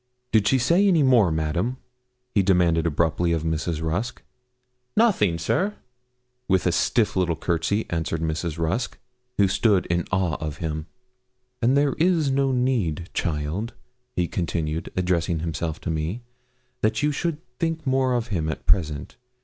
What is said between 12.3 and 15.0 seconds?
no need, child,' he continued,